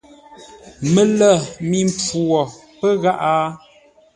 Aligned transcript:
Mələ 0.93 1.29
mi 1.67 1.79
mpfu 1.91 2.19
wo 2.29 2.41
pə́ 2.79 2.93
gháʼá? 3.01 3.35